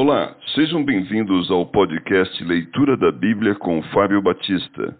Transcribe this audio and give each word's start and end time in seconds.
Olá, 0.00 0.36
sejam 0.54 0.84
bem-vindos 0.84 1.50
ao 1.50 1.66
podcast 1.66 2.44
Leitura 2.44 2.96
da 2.96 3.10
Bíblia 3.10 3.56
com 3.56 3.82
Fábio 3.92 4.22
Batista. 4.22 4.96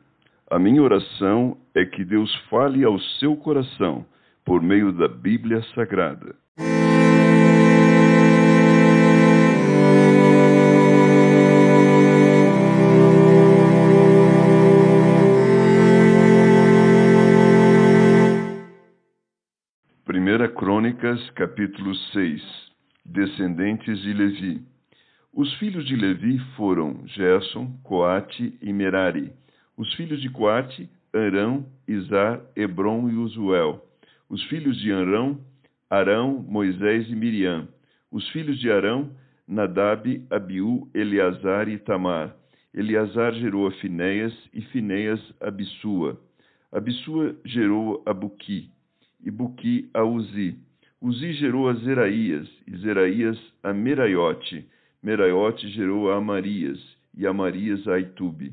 A 0.50 0.58
minha 0.58 0.82
oração 0.82 1.56
é 1.72 1.84
que 1.84 2.04
Deus 2.04 2.34
fale 2.50 2.82
ao 2.82 2.98
seu 3.20 3.36
coração 3.36 4.04
por 4.44 4.60
meio 4.60 4.90
da 4.92 5.06
Bíblia 5.06 5.62
Sagrada. 5.72 6.34
Primeira 20.04 20.48
Crônicas, 20.48 21.30
capítulo 21.36 21.94
6 21.94 22.42
Descendentes 23.06 24.02
de 24.02 24.12
Levi 24.12 24.77
os 25.38 25.54
filhos 25.54 25.86
de 25.86 25.94
Levi 25.94 26.36
foram 26.56 27.06
Gerson, 27.06 27.78
Coate 27.84 28.58
e 28.60 28.72
Merari. 28.72 29.30
Os 29.76 29.94
filhos 29.94 30.20
de 30.20 30.28
Coate, 30.28 30.90
Arão, 31.14 31.64
Izar, 31.86 32.40
Hebron 32.56 33.08
e 33.08 33.14
Uzuel. 33.14 33.80
Os 34.28 34.42
filhos 34.46 34.76
de 34.80 34.92
Arão, 34.92 35.38
Arão, 35.88 36.44
Moisés 36.48 37.08
e 37.08 37.14
Miriam. 37.14 37.68
Os 38.10 38.28
filhos 38.30 38.58
de 38.58 38.68
Arão, 38.68 39.12
Nadab, 39.46 40.26
Abiú, 40.28 40.90
Eleazar 40.92 41.68
e 41.68 41.78
Tamar. 41.78 42.34
Eleazar 42.74 43.32
gerou 43.34 43.68
a 43.68 43.70
Finéias 43.70 44.34
e 44.52 44.60
Finéias 44.60 45.20
a 45.40 45.46
Abissua. 45.46 46.20
Abissua 46.72 47.36
gerou 47.44 48.02
a 48.04 48.12
Buqui 48.12 48.72
e 49.24 49.30
Buqui 49.30 49.88
a 49.94 50.02
Uzi. 50.02 50.58
Uzi 51.00 51.32
gerou 51.34 51.68
a 51.68 51.74
Zeraías 51.74 52.48
e 52.66 52.76
Zeraías 52.78 53.38
a 53.62 53.72
Meraiote. 53.72 54.66
Meraiote 55.08 55.66
gerou 55.70 56.10
a 56.10 56.16
Amarias, 56.16 56.78
e 57.16 57.26
Amarias 57.26 57.88
a 57.88 57.94
Aitube. 57.94 58.52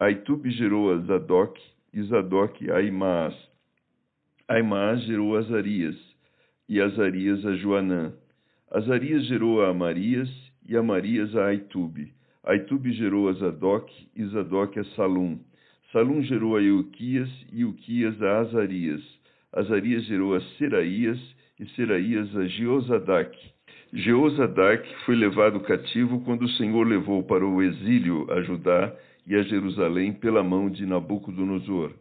Aitube 0.00 0.50
gerou 0.50 0.90
a 0.90 0.98
Zadok, 1.02 1.56
e 1.92 2.02
Zadok 2.02 2.68
a 2.68 2.82
Imaas. 2.82 3.36
Aimaas 4.48 5.04
gerou 5.04 5.36
a 5.36 5.38
Azarias, 5.38 5.94
e 6.68 6.80
Azarias 6.80 7.46
a 7.46 7.54
Joanã. 7.54 8.12
Azarias 8.72 9.24
gerou 9.26 9.62
a 9.62 9.68
Amarias, 9.68 10.28
e 10.68 10.76
Amarias 10.76 11.32
a 11.36 11.44
Aitube. 11.44 12.12
Aitube 12.42 12.92
gerou 12.92 13.28
a 13.28 13.34
Zadok, 13.34 13.88
e 14.16 14.24
Zadok 14.24 14.80
a 14.80 14.84
Salum. 14.96 15.38
Salum 15.92 16.24
gerou 16.24 16.56
a 16.56 16.60
Euquias, 16.60 17.30
e 17.52 17.60
Euquias 17.60 18.20
a 18.20 18.38
Azarias. 18.40 19.00
Azarias 19.52 20.04
gerou 20.06 20.34
a 20.34 20.40
Seraías, 20.58 21.20
e 21.60 21.66
Seraías 21.66 22.36
a 22.36 22.46
Jeozadak. 22.46 23.53
Jeozadak 23.96 24.92
foi 25.04 25.14
levado 25.14 25.60
cativo 25.60 26.20
quando 26.22 26.42
o 26.42 26.48
Senhor 26.48 26.84
levou 26.84 27.22
para 27.22 27.46
o 27.46 27.62
exílio 27.62 28.26
a 28.28 28.42
Judá 28.42 28.92
e 29.24 29.36
a 29.36 29.42
Jerusalém 29.42 30.12
pela 30.12 30.42
mão 30.42 30.68
de 30.68 30.84
Nabucodonosor. 30.84 31.92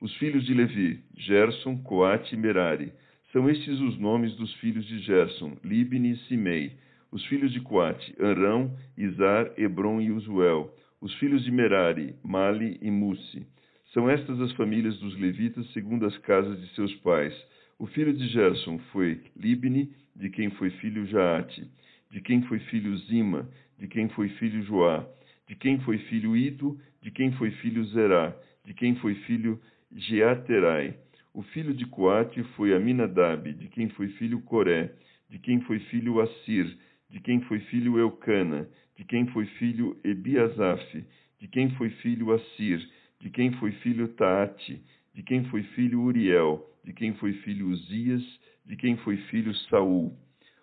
Os 0.00 0.16
filhos 0.16 0.46
de 0.46 0.54
Levi, 0.54 1.00
Gerson, 1.14 1.76
Coate 1.82 2.34
e 2.34 2.38
Merari. 2.38 2.94
São 3.30 3.50
estes 3.50 3.78
os 3.78 3.98
nomes 3.98 4.34
dos 4.36 4.54
filhos 4.54 4.86
de 4.86 5.00
Gerson, 5.00 5.54
Libni 5.62 6.12
e 6.12 6.16
Simei. 6.28 6.72
Os 7.12 7.22
filhos 7.26 7.52
de 7.52 7.60
Coate, 7.60 8.14
Arão, 8.18 8.74
Izar, 8.96 9.52
Hebron 9.58 10.00
e 10.00 10.10
Uzuel. 10.12 10.74
Os 10.98 11.12
filhos 11.16 11.44
de 11.44 11.50
Merari, 11.50 12.14
Mali 12.24 12.78
e 12.80 12.90
Musi. 12.90 13.46
São 13.92 14.08
estas 14.08 14.40
as 14.40 14.52
famílias 14.52 14.96
dos 14.98 15.14
levitas 15.20 15.70
segundo 15.74 16.06
as 16.06 16.16
casas 16.16 16.58
de 16.58 16.74
seus 16.74 16.94
pais. 16.96 17.34
O 17.76 17.86
filho 17.88 18.12
de 18.12 18.28
Gerson 18.28 18.78
foi 18.92 19.20
Libni, 19.36 19.90
de 20.14 20.30
quem 20.30 20.48
foi 20.50 20.70
filho 20.70 21.06
Jaate, 21.06 21.66
de 22.08 22.20
quem 22.20 22.42
foi 22.42 22.60
filho 22.60 22.96
Zima, 22.98 23.48
de 23.76 23.88
quem 23.88 24.08
foi 24.10 24.28
filho 24.28 24.62
Joá, 24.62 25.04
de 25.48 25.56
quem 25.56 25.80
foi 25.80 25.98
filho 25.98 26.36
Ido, 26.36 26.78
de 27.02 27.10
quem 27.10 27.32
foi 27.32 27.50
filho 27.50 27.84
Zerá, 27.86 28.34
de 28.64 28.72
quem 28.74 28.94
foi 28.96 29.16
filho 29.26 29.60
Jeaterai. 29.92 30.96
O 31.34 31.42
filho 31.42 31.74
de 31.74 31.84
Coate 31.86 32.44
foi 32.56 32.72
Aminadab, 32.74 33.52
de 33.52 33.66
quem 33.66 33.88
foi 33.88 34.06
filho 34.10 34.40
Coré, 34.42 34.92
de 35.28 35.40
quem 35.40 35.60
foi 35.62 35.80
filho 35.80 36.20
Assir, 36.20 36.78
de 37.10 37.18
quem 37.18 37.40
foi 37.42 37.58
filho 37.58 37.98
Eucana, 37.98 38.68
de 38.96 39.04
quem 39.04 39.26
foi 39.26 39.46
filho 39.46 39.98
Ebiasaf, 40.04 41.04
de 41.40 41.48
quem 41.48 41.70
foi 41.70 41.90
filho 41.90 42.32
Assir, 42.32 42.88
de 43.20 43.30
quem 43.30 43.52
foi 43.54 43.72
filho 43.72 44.06
Taate, 44.08 44.80
de 45.12 45.22
quem 45.24 45.44
foi 45.46 45.64
filho 45.64 46.02
Uriel, 46.02 46.70
de 46.84 46.92
quem 46.92 47.14
foi 47.14 47.32
filho 47.32 47.68
Uzias, 47.68 48.22
de 48.64 48.76
quem 48.76 48.96
foi 48.98 49.16
filho 49.16 49.54
Saul. 49.68 50.16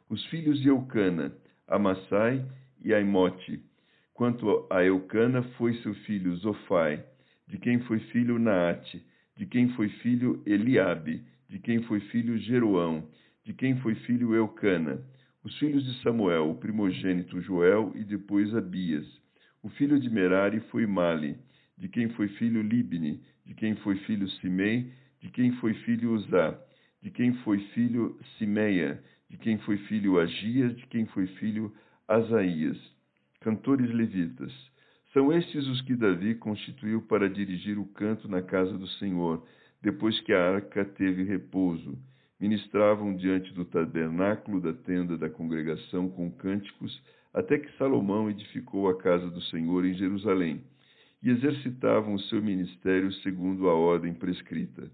Os 0.09 0.23
filhos 0.27 0.59
de 0.61 0.67
Eucana, 0.67 1.33
Amassai 1.67 2.45
e 2.83 2.93
Aimote. 2.93 3.61
Quanto 4.13 4.67
a 4.69 4.83
Eucana, 4.83 5.41
foi 5.57 5.73
seu 5.81 5.93
filho 6.05 6.35
Zofai, 6.37 7.03
de 7.47 7.57
quem 7.57 7.79
foi 7.81 7.99
filho 7.99 8.37
Naate, 8.37 9.03
de 9.35 9.45
quem 9.45 9.69
foi 9.69 9.89
filho 9.89 10.41
Eliabe, 10.45 11.23
de 11.49 11.59
quem 11.59 11.81
foi 11.83 11.99
filho 11.99 12.37
Jeroão, 12.37 13.07
de 13.43 13.53
quem 13.53 13.77
foi 13.77 13.95
filho 13.95 14.35
Eucana. 14.35 15.01
Os 15.43 15.57
filhos 15.57 15.83
de 15.83 16.01
Samuel, 16.03 16.51
o 16.51 16.55
primogênito 16.55 17.41
Joel 17.41 17.91
e 17.95 18.03
depois 18.03 18.53
Abias. 18.55 19.07
O 19.63 19.69
filho 19.69 19.99
de 19.99 20.09
Merari 20.09 20.59
foi 20.71 20.85
Mali, 20.85 21.35
de 21.77 21.89
quem 21.89 22.09
foi 22.09 22.27
filho 22.27 22.61
Libni, 22.61 23.21
de 23.45 23.55
quem 23.55 23.75
foi 23.77 23.95
filho 23.99 24.29
Simei, 24.29 24.91
de 25.21 25.29
quem 25.29 25.51
foi 25.53 25.73
filho 25.73 26.13
Uzá, 26.13 26.59
de 27.01 27.11
quem 27.11 27.33
foi 27.43 27.59
filho 27.73 28.17
Simeia, 28.37 29.01
de 29.29 29.37
quem 29.37 29.57
foi 29.59 29.77
filho 29.77 30.19
Agias, 30.19 30.75
de 30.75 30.85
quem 30.87 31.05
foi 31.07 31.27
filho 31.27 31.73
Asaías. 32.07 32.77
Cantores 33.39 33.89
levitas. 33.91 34.51
São 35.13 35.31
estes 35.31 35.67
os 35.67 35.81
que 35.81 35.95
Davi 35.95 36.35
constituiu 36.35 37.01
para 37.01 37.29
dirigir 37.29 37.77
o 37.77 37.85
canto 37.85 38.27
na 38.27 38.41
casa 38.41 38.77
do 38.77 38.87
Senhor, 38.87 39.45
depois 39.81 40.19
que 40.21 40.33
a 40.33 40.53
arca 40.53 40.85
teve 40.85 41.23
repouso. 41.23 41.97
Ministravam 42.39 43.15
diante 43.15 43.53
do 43.53 43.65
tabernáculo 43.65 44.59
da 44.59 44.73
tenda 44.73 45.17
da 45.17 45.29
congregação 45.29 46.09
com 46.09 46.31
cânticos, 46.31 47.01
até 47.33 47.57
que 47.57 47.71
Salomão 47.77 48.29
edificou 48.29 48.89
a 48.89 48.97
casa 48.97 49.29
do 49.29 49.41
Senhor 49.41 49.85
em 49.85 49.93
Jerusalém, 49.93 50.63
e 51.21 51.29
exercitavam 51.29 52.15
o 52.15 52.19
seu 52.19 52.41
ministério 52.41 53.11
segundo 53.15 53.69
a 53.69 53.73
ordem 53.73 54.13
prescrita. 54.13 54.89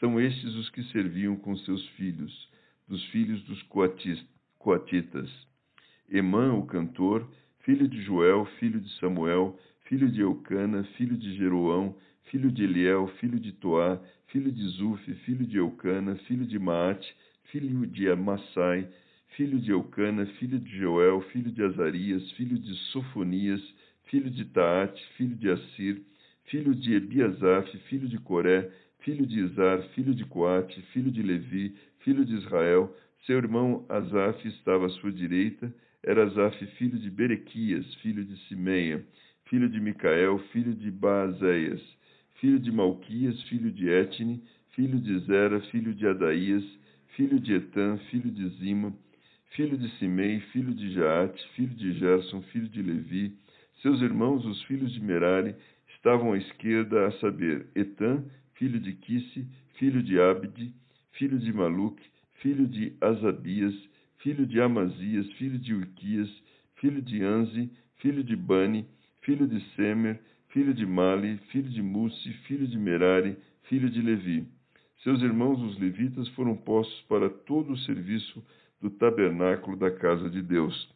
São 0.00 0.20
estes 0.20 0.54
os 0.54 0.70
que 0.70 0.82
serviam 0.84 1.36
com 1.36 1.56
seus 1.56 1.84
filhos, 1.90 2.48
dos 2.86 3.04
filhos 3.06 3.42
dos 3.44 3.60
coatitas. 4.58 5.28
Emã, 6.08 6.54
o 6.54 6.66
cantor, 6.66 7.28
filho 7.60 7.88
de 7.88 8.00
Joel, 8.02 8.46
filho 8.60 8.80
de 8.80 8.88
Samuel, 8.98 9.58
filho 9.88 10.10
de 10.10 10.20
Eucana, 10.20 10.84
filho 10.96 11.16
de 11.16 11.36
Jeroão, 11.36 11.96
filho 12.30 12.52
de 12.52 12.62
Eliel, 12.62 13.08
filho 13.18 13.40
de 13.40 13.52
Toá, 13.52 14.00
filho 14.28 14.52
de 14.52 14.68
Zufi, 14.68 15.14
filho 15.26 15.44
de 15.44 15.56
Eucana, 15.56 16.14
filho 16.26 16.46
de 16.46 16.58
Maate, 16.58 17.14
filho 17.50 17.86
de 17.86 18.08
Amassai, 18.08 18.88
filho 19.36 19.58
de 19.58 19.72
Eucana, 19.72 20.26
filho 20.38 20.60
de 20.60 20.78
Joel, 20.78 21.20
filho 21.32 21.50
de 21.50 21.62
Azarias, 21.62 22.30
filho 22.32 22.58
de 22.58 22.74
Sofonias, 22.92 23.62
filho 24.04 24.30
de 24.30 24.44
Taate, 24.44 25.04
filho 25.16 25.34
de 25.34 25.50
Assir, 25.50 26.02
filho 26.50 26.74
de 26.74 26.94
Ebiasaf, 26.94 27.76
filho 27.88 28.08
de 28.08 28.18
Coré, 28.18 28.70
filho 29.00 29.26
de 29.26 29.40
Izar, 29.40 29.82
filho 29.94 30.14
de 30.14 30.24
Coate, 30.24 30.80
filho 30.92 31.10
de 31.10 31.22
Levi, 31.22 31.74
filho 32.00 32.24
de 32.24 32.34
Israel. 32.36 32.94
Seu 33.26 33.38
irmão 33.38 33.84
Asaf 33.88 34.46
estava 34.48 34.86
à 34.86 34.90
sua 34.90 35.12
direita. 35.12 35.72
Era 36.02 36.24
Asaf 36.24 36.66
filho 36.78 36.98
de 36.98 37.10
Berequias, 37.10 37.86
filho 37.96 38.24
de 38.24 38.36
Simeia, 38.48 39.04
filho 39.46 39.68
de 39.68 39.80
Micael, 39.80 40.38
filho 40.52 40.74
de 40.74 40.90
Baazéias, 40.90 41.82
filho 42.40 42.58
de 42.58 42.70
Malquias, 42.70 43.40
filho 43.44 43.70
de 43.70 43.88
Etne, 43.88 44.42
filho 44.74 45.00
de 45.00 45.18
Zera, 45.20 45.60
filho 45.72 45.92
de 45.92 46.06
Adaías, 46.06 46.64
filho 47.16 47.40
de 47.40 47.54
Etan, 47.54 47.98
filho 48.10 48.30
de 48.30 48.48
Zima, 48.58 48.94
filho 49.50 49.76
de 49.76 49.90
Simei, 49.98 50.40
filho 50.52 50.72
de 50.72 50.92
Jaate, 50.92 51.42
filho 51.54 51.74
de 51.74 51.92
Gerson, 51.94 52.40
filho 52.42 52.68
de 52.68 52.80
Levi. 52.80 53.36
Seus 53.82 54.00
irmãos, 54.00 54.44
os 54.44 54.62
filhos 54.64 54.92
de 54.92 55.00
Merari, 55.00 55.54
estavam 55.98 56.32
à 56.32 56.38
esquerda, 56.38 57.06
a 57.06 57.12
saber, 57.20 57.66
Etan, 57.74 58.24
filho 58.54 58.80
de 58.80 58.92
Quisse, 58.94 59.46
filho 59.78 60.02
de 60.02 60.18
Abde, 60.18 60.72
filho 61.12 61.38
de 61.38 61.52
Maluque, 61.52 62.02
filho 62.40 62.66
de 62.66 62.96
Azabias, 63.00 63.74
filho 64.18 64.46
de 64.46 64.60
Amazias, 64.60 65.30
filho 65.32 65.58
de 65.58 65.74
Urquias, 65.74 66.30
filho 66.76 67.02
de 67.02 67.22
Anzi, 67.22 67.70
filho 67.96 68.22
de 68.22 68.36
Bani, 68.36 68.86
filho 69.22 69.46
de 69.46 69.60
Semer, 69.74 70.20
filho 70.48 70.72
de 70.72 70.86
Mali, 70.86 71.36
filho 71.50 71.68
de 71.68 71.82
Musi, 71.82 72.32
filho 72.46 72.66
de 72.66 72.78
Merari, 72.78 73.36
filho 73.64 73.90
de 73.90 74.00
Levi. 74.00 74.46
Seus 75.02 75.20
irmãos, 75.22 75.60
os 75.60 75.78
levitas, 75.78 76.28
foram 76.30 76.56
postos 76.56 77.00
para 77.02 77.28
todo 77.28 77.72
o 77.72 77.78
serviço 77.78 78.44
do 78.80 78.90
tabernáculo 78.90 79.76
da 79.76 79.90
casa 79.90 80.30
de 80.30 80.42
Deus. 80.42 80.88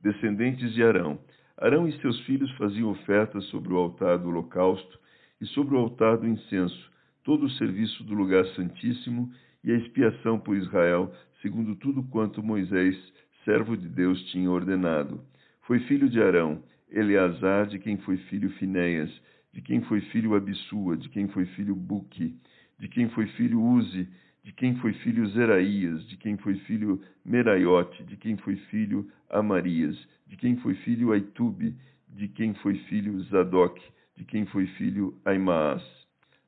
Descendentes 0.00 0.72
de 0.72 0.82
Arão. 0.82 1.18
Arão 1.60 1.88
e 1.88 2.00
seus 2.00 2.20
filhos 2.20 2.50
faziam 2.52 2.90
ofertas 2.90 3.44
sobre 3.46 3.72
o 3.72 3.76
altar 3.76 4.18
do 4.18 4.28
holocausto 4.28 4.98
e 5.40 5.46
sobre 5.46 5.74
o 5.74 5.78
altar 5.78 6.16
do 6.16 6.26
incenso, 6.26 6.90
todo 7.24 7.46
o 7.46 7.50
serviço 7.50 8.04
do 8.04 8.14
lugar 8.14 8.46
santíssimo 8.54 9.30
e 9.64 9.72
a 9.72 9.76
expiação 9.76 10.38
por 10.38 10.56
Israel, 10.56 11.12
segundo 11.42 11.74
tudo 11.74 12.04
quanto 12.04 12.44
Moisés, 12.44 12.96
servo 13.44 13.76
de 13.76 13.88
Deus, 13.88 14.22
tinha 14.30 14.48
ordenado. 14.48 15.20
Foi 15.62 15.80
filho 15.80 16.08
de 16.08 16.22
Arão, 16.22 16.62
Eleazar, 16.90 17.66
de 17.66 17.78
quem 17.80 17.98
foi 17.98 18.16
filho 18.16 18.50
Finéias, 18.50 19.10
de 19.52 19.60
quem 19.60 19.80
foi 19.82 20.00
filho 20.00 20.36
Abissua, 20.36 20.96
de 20.96 21.08
quem 21.08 21.26
foi 21.28 21.44
filho 21.46 21.74
Buque, 21.74 22.36
de 22.78 22.86
quem 22.88 23.08
foi 23.10 23.26
filho 23.26 23.60
Uzi, 23.60 24.08
de 24.48 24.54
quem 24.54 24.76
foi 24.76 24.94
filho 24.94 25.28
Zeraías, 25.28 26.08
de 26.08 26.16
quem 26.16 26.38
foi 26.38 26.54
filho 26.60 27.02
Meraiote, 27.22 28.02
de 28.04 28.16
quem 28.16 28.34
foi 28.38 28.56
filho 28.56 29.06
Amarias, 29.28 29.94
de 30.26 30.38
quem 30.38 30.56
foi 30.56 30.74
filho 30.76 31.12
Aitube, 31.12 31.76
de 32.08 32.28
quem 32.28 32.54
foi 32.54 32.76
filho 32.88 33.20
Zadok, 33.24 33.78
de 34.16 34.24
quem 34.24 34.46
foi 34.46 34.66
filho 34.78 35.14
Aimaas. 35.22 35.82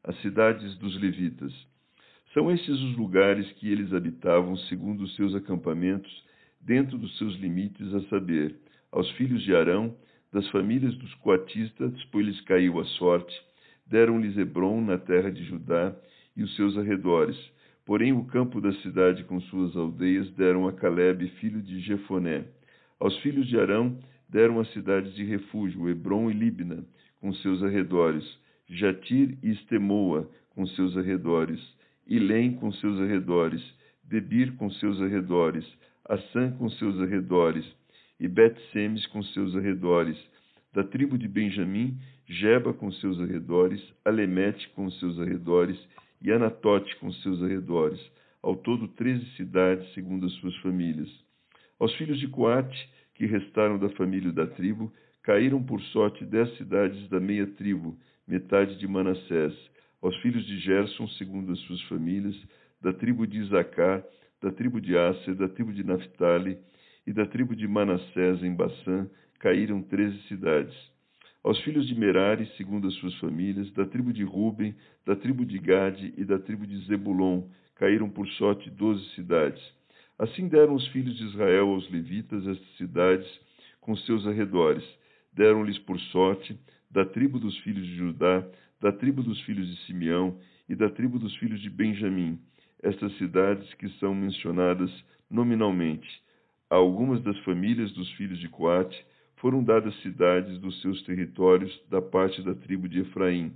As 0.03 0.19
cidades 0.23 0.79
dos 0.79 0.99
levitas. 0.99 1.53
São 2.33 2.51
estes 2.51 2.81
os 2.81 2.97
lugares 2.97 3.53
que 3.53 3.71
eles 3.71 3.93
habitavam 3.93 4.57
segundo 4.57 5.03
os 5.03 5.15
seus 5.15 5.35
acampamentos, 5.35 6.25
dentro 6.59 6.97
dos 6.97 7.19
seus 7.19 7.35
limites, 7.35 7.93
a 7.93 8.01
saber, 8.09 8.57
aos 8.91 9.11
filhos 9.11 9.43
de 9.43 9.55
Arão, 9.55 9.95
das 10.33 10.49
famílias 10.49 10.97
dos 10.97 11.15
coatistas, 11.17 11.93
pois 12.05 12.25
lhes 12.25 12.41
caiu 12.47 12.81
a 12.81 12.85
sorte, 12.97 13.39
deram-lhes 13.87 14.39
Hebron 14.39 14.81
na 14.81 14.97
terra 14.97 15.31
de 15.31 15.45
Judá 15.45 15.95
e 16.35 16.43
os 16.43 16.57
seus 16.57 16.79
arredores. 16.79 17.37
Porém, 17.91 18.13
o 18.13 18.25
campo 18.25 18.61
da 18.61 18.73
cidade 18.75 19.25
com 19.25 19.41
suas 19.41 19.75
aldeias 19.75 20.31
deram 20.37 20.69
a 20.69 20.73
Caleb, 20.73 21.27
filho 21.41 21.61
de 21.61 21.81
Jefoné. 21.81 22.45
Aos 23.01 23.19
filhos 23.19 23.49
de 23.49 23.59
Arão 23.59 23.99
deram 24.29 24.61
as 24.61 24.73
cidades 24.73 25.13
de 25.17 25.25
refúgio, 25.25 25.89
Hebron 25.89 26.31
e 26.31 26.33
Libna, 26.33 26.85
com 27.21 27.35
seus 27.35 27.61
arredores, 27.65 28.25
Jatir 28.69 29.37
e 29.43 29.51
Estemoa, 29.51 30.31
com 30.51 30.65
seus 30.69 30.97
arredores, 30.97 31.59
Ilém 32.07 32.53
com 32.53 32.71
seus 32.71 33.01
arredores, 33.01 33.61
Debir 34.05 34.53
com 34.55 34.71
seus 34.71 35.03
arredores, 35.03 35.67
Assã 36.09 36.53
com 36.59 36.71
seus 36.71 36.97
arredores, 37.01 37.67
e 38.21 38.29
Bet-Semes 38.29 39.05
com 39.09 39.21
seus 39.21 39.57
arredores. 39.57 40.17
Da 40.73 40.85
tribo 40.85 41.19
de 41.19 41.27
Benjamim, 41.27 41.99
Jeba 42.25 42.73
com 42.73 42.93
seus 42.93 43.19
arredores, 43.19 43.83
Alemete 44.05 44.69
com 44.77 44.89
seus 44.93 45.19
arredores, 45.19 45.77
e 46.23 46.31
Anatote 46.31 46.95
com 46.97 47.13
seus 47.13 47.43
arredores. 47.43 48.01
Ao 48.43 48.57
todo, 48.57 48.89
treze 48.89 49.25
cidades, 49.37 49.93
segundo 49.93 50.27
as 50.27 50.33
suas 50.35 50.57
famílias. 50.57 51.09
Aos 51.79 51.95
filhos 51.97 52.19
de 52.19 52.29
Coate, 52.29 52.89
que 53.15 53.27
restaram 53.27 53.79
da 53.79 53.89
família 53.91 54.33
da 54.33 54.47
tribo, 54.47 54.93
caíram 55.23 55.63
por 55.63 55.81
sorte 55.93 56.25
dez 56.25 56.57
cidades 56.57 57.09
da 57.09 57.21
meia 57.21 57.47
tribo, 57.47 57.99
metade 58.27 58.79
de 58.79 58.89
Manassés. 58.89 59.55
Aos 60.03 60.17
filhos 60.19 60.47
de 60.47 60.59
Gerson, 60.59 61.07
segundo 61.09 61.53
as 61.53 61.59
suas 61.61 61.83
famílias, 61.83 62.37
da 62.81 62.93
tribo 62.93 63.27
de 63.27 63.39
Isacar, 63.39 64.03
da 64.41 64.51
tribo 64.51 64.81
de 64.81 64.97
Aser, 64.97 65.35
da 65.35 65.49
tribo 65.49 65.73
de 65.73 65.85
Naphtali 65.85 66.59
e 67.07 67.13
da 67.13 67.27
tribo 67.27 67.55
de 67.55 67.69
Manassés 67.69 68.43
em 68.43 68.55
Bassã, 68.55 69.07
caíram 69.39 69.83
treze 69.83 70.19
cidades. 70.29 70.75
Aos 71.43 71.59
filhos 71.61 71.89
de 71.89 71.95
Merari, 71.95 72.47
segundo 72.59 72.87
as 72.87 72.95
suas 72.97 73.15
famílias, 73.15 73.73
da 73.73 73.87
tribo 73.87 74.13
de 74.13 74.23
Ruben, 74.23 74.75
da 75.07 75.17
tribo 75.17 75.43
de 75.47 75.59
Gade 75.59 76.13
e 76.19 76.23
da 76.23 76.39
tribo 76.39 76.67
de 76.67 76.79
Zebulon, 76.85 77.45
caíram 77.77 78.11
por 78.11 78.29
sorte 78.33 78.69
doze 78.69 79.03
cidades. 79.15 79.63
Assim 80.19 80.49
deram 80.49 80.75
os 80.75 80.87
filhos 80.89 81.17
de 81.17 81.25
Israel 81.25 81.69
aos 81.69 81.91
levitas 81.91 82.47
estas 82.47 82.77
cidades 82.77 83.27
com 83.81 83.97
seus 83.97 84.27
arredores. 84.27 84.85
Deram-lhes 85.33 85.79
por 85.79 85.99
sorte 86.13 86.59
da 86.91 87.07
tribo 87.07 87.39
dos 87.39 87.57
filhos 87.61 87.87
de 87.87 87.97
Judá, 87.97 88.47
da 88.79 88.93
tribo 88.93 89.23
dos 89.23 89.41
filhos 89.41 89.67
de 89.67 89.87
Simeão 89.87 90.39
e 90.69 90.75
da 90.75 90.91
tribo 90.91 91.19
dos 91.19 91.35
filhos 91.37 91.63
de 91.63 91.71
Benjamim, 91.71 92.39
estas 92.83 93.17
cidades 93.17 93.73
que 93.75 93.89
são 93.99 94.15
mencionadas 94.15 94.91
nominalmente. 95.31 96.07
Algumas 96.69 97.23
das 97.23 97.39
famílias 97.39 97.91
dos 97.93 98.11
filhos 98.13 98.39
de 98.39 98.49
Coate 98.51 99.07
foram 99.41 99.65
dadas 99.65 99.95
cidades 100.03 100.59
dos 100.59 100.81
seus 100.83 101.03
territórios 101.03 101.73
da 101.89 102.01
parte 102.01 102.43
da 102.43 102.55
tribo 102.55 102.89
de 102.89 103.01
Efraim, 103.01 103.53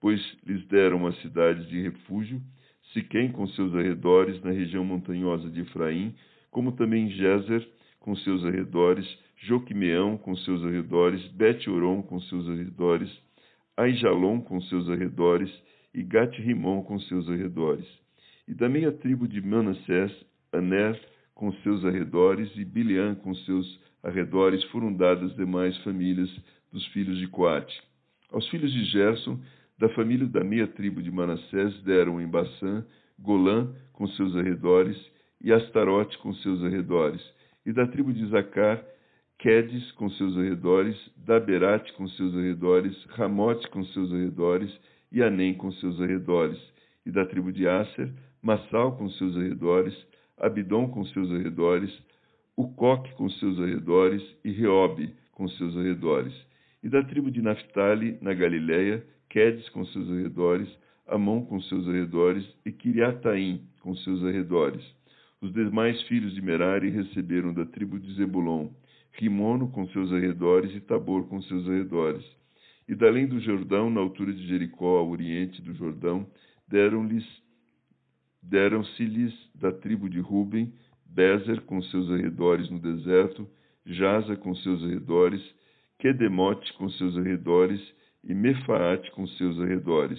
pois 0.00 0.20
lhes 0.44 0.66
deram 0.66 1.06
as 1.06 1.16
cidades 1.22 1.66
de 1.68 1.80
refúgio, 1.80 2.42
Siquém 2.92 3.32
com 3.32 3.46
seus 3.48 3.74
arredores 3.74 4.42
na 4.42 4.50
região 4.50 4.84
montanhosa 4.84 5.48
de 5.48 5.62
Efraim, 5.62 6.14
como 6.50 6.72
também 6.72 7.08
Jezer 7.08 7.66
com 8.00 8.14
seus 8.16 8.44
arredores, 8.44 9.06
Joquimeão 9.38 10.18
com 10.18 10.36
seus 10.36 10.62
arredores, 10.62 11.26
Bet-Oron 11.28 12.02
com 12.02 12.20
seus 12.20 12.46
arredores, 12.48 13.10
Aijalon 13.78 14.42
com 14.42 14.60
seus 14.62 14.90
arredores 14.90 15.50
e 15.94 16.02
Gat-Rimon 16.02 16.82
com 16.82 16.98
seus 17.00 17.28
arredores. 17.30 17.86
E 18.46 18.52
da 18.52 18.68
meia 18.68 18.92
tribo 18.92 19.26
de 19.26 19.40
Manassés, 19.40 20.12
Aner 20.52 21.00
com 21.42 21.52
seus 21.54 21.84
arredores 21.84 22.48
e 22.54 22.64
Bileã 22.64 23.16
com 23.16 23.34
seus 23.34 23.80
arredores 24.00 24.62
foram 24.66 24.92
dadas 24.92 25.34
demais 25.34 25.76
famílias 25.78 26.30
dos 26.72 26.86
filhos 26.92 27.18
de 27.18 27.26
Coate. 27.26 27.82
Aos 28.30 28.48
filhos 28.48 28.72
de 28.72 28.84
Gerson, 28.84 29.40
da 29.76 29.88
família 29.88 30.24
da 30.28 30.44
meia 30.44 30.68
tribo 30.68 31.02
de 31.02 31.10
Manassés, 31.10 31.82
deram 31.82 32.20
em 32.20 32.28
Bassã, 32.28 32.86
Golã 33.18 33.74
com 33.92 34.06
seus 34.06 34.36
arredores 34.36 34.96
e 35.40 35.52
Astarote 35.52 36.16
com 36.18 36.32
seus 36.32 36.62
arredores. 36.62 37.20
E 37.66 37.72
da 37.72 37.88
tribo 37.88 38.12
de 38.12 38.24
Zacar, 38.26 38.80
Quedes 39.40 39.90
com 39.92 40.08
seus 40.10 40.38
arredores, 40.38 40.96
Daberate 41.16 41.92
com 41.94 42.06
seus 42.10 42.36
arredores, 42.36 42.96
Ramote 43.16 43.68
com 43.70 43.84
seus 43.86 44.12
arredores 44.12 44.70
e 45.10 45.20
Anem 45.20 45.54
com 45.54 45.72
seus 45.72 46.00
arredores. 46.00 46.60
E 47.04 47.10
da 47.10 47.26
tribo 47.26 47.50
de 47.50 47.66
Aser, 47.66 48.12
Massal 48.40 48.96
com 48.96 49.10
seus 49.10 49.36
arredores, 49.36 50.11
Abidom 50.42 50.88
com 50.88 51.04
seus 51.06 51.30
arredores, 51.30 51.90
Ucoque 52.56 53.14
com 53.14 53.30
seus 53.30 53.58
arredores 53.60 54.22
e 54.44 54.50
Reobe 54.50 55.14
com 55.32 55.48
seus 55.48 55.76
arredores. 55.76 56.34
E 56.82 56.88
da 56.88 57.02
tribo 57.04 57.30
de 57.30 57.40
Naphtali, 57.40 58.18
na 58.20 58.34
Galiléia, 58.34 59.06
Quedes 59.30 59.66
com 59.70 59.86
seus 59.86 60.10
arredores, 60.10 60.68
Amon 61.06 61.46
com 61.46 61.60
seus 61.62 61.88
arredores 61.88 62.44
e 62.66 62.72
Kiriataim 62.72 63.62
com 63.80 63.94
seus 63.96 64.22
arredores. 64.24 64.82
Os 65.40 65.52
demais 65.52 66.00
filhos 66.02 66.34
de 66.34 66.42
Merari 66.42 66.90
receberam 66.90 67.54
da 67.54 67.64
tribo 67.64 67.98
de 67.98 68.12
Zebulon 68.14 68.68
Rimono 69.12 69.68
com 69.68 69.86
seus 69.88 70.12
arredores 70.12 70.74
e 70.74 70.80
Tabor 70.80 71.26
com 71.28 71.40
seus 71.42 71.68
arredores. 71.68 72.24
E 72.88 72.94
da 72.94 73.06
além 73.06 73.26
do 73.26 73.40
Jordão, 73.40 73.90
na 73.90 74.00
altura 74.00 74.32
de 74.32 74.46
Jericó, 74.46 74.98
ao 74.98 75.10
oriente 75.10 75.60
do 75.62 75.74
Jordão, 75.74 76.26
deram-lhes 76.66 77.24
deram-se-lhes 78.42 79.32
da 79.54 79.70
tribo 79.72 80.08
de 80.08 80.20
Ruben, 80.20 80.72
Bezer 81.06 81.60
com 81.62 81.82
seus 81.82 82.10
arredores 82.10 82.70
no 82.70 82.78
deserto, 82.78 83.46
Jaza 83.84 84.34
com 84.36 84.54
seus 84.56 84.82
arredores, 84.82 85.42
Quedemote 85.98 86.72
com 86.74 86.88
seus 86.90 87.16
arredores 87.16 87.80
e 88.24 88.34
Mefaate 88.34 89.10
com 89.12 89.26
seus 89.26 89.60
arredores. 89.60 90.18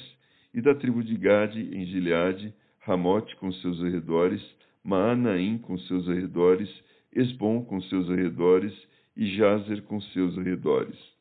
E 0.54 0.62
da 0.62 0.76
tribo 0.76 1.04
de 1.04 1.18
Gade, 1.18 1.60
em 1.76 1.86
Gileade, 1.86 2.54
Ramote 2.80 3.36
com 3.38 3.52
seus 3.54 3.82
arredores, 3.84 4.42
Maanaim 4.84 5.58
com 5.58 5.78
seus 5.80 6.08
arredores, 6.08 6.70
Esbom 7.12 7.64
com 7.66 7.82
seus 7.82 8.10
arredores 8.10 8.74
e 9.16 9.36
Jazer 9.36 9.82
com 9.84 10.00
seus 10.02 10.38
arredores. 10.38 11.13